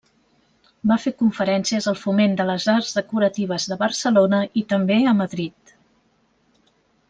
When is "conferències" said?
1.19-1.87